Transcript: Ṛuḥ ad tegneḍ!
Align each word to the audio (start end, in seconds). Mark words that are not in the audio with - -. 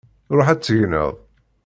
Ṛuḥ 0.37 0.47
ad 0.49 0.59
tegneḍ! 0.61 1.11